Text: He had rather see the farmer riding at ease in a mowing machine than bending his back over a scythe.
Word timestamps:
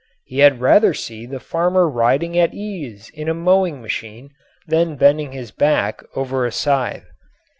He 0.23 0.39
had 0.39 0.61
rather 0.61 0.95
see 0.95 1.27
the 1.27 1.39
farmer 1.39 1.87
riding 1.87 2.35
at 2.35 2.55
ease 2.55 3.11
in 3.13 3.29
a 3.29 3.35
mowing 3.35 3.83
machine 3.83 4.31
than 4.65 4.95
bending 4.95 5.31
his 5.31 5.51
back 5.51 6.01
over 6.15 6.43
a 6.43 6.51
scythe. 6.51 7.05